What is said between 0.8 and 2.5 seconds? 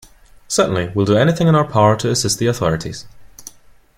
we’ll do anything in our power to assist the